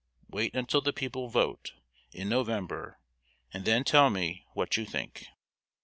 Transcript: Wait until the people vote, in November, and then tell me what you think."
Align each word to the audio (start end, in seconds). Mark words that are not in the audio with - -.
Wait 0.27 0.55
until 0.55 0.81
the 0.81 0.91
people 0.91 1.29
vote, 1.29 1.73
in 2.11 2.27
November, 2.27 2.97
and 3.53 3.65
then 3.65 3.83
tell 3.83 4.09
me 4.09 4.43
what 4.53 4.75
you 4.75 4.83
think." 4.83 5.27